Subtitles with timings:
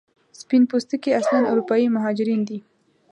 [0.39, 2.59] سپین پوستکي اصلا اروپایي مهاجرین دي.